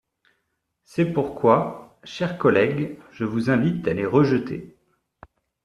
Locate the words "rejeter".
4.07-4.75